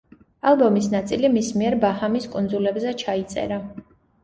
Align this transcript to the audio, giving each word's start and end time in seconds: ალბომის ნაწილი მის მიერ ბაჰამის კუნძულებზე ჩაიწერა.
ალბომის 0.51 0.87
ნაწილი 0.93 1.31
მის 1.35 1.51
მიერ 1.59 1.77
ბაჰამის 1.85 2.27
კუნძულებზე 2.33 2.97
ჩაიწერა. 3.05 3.63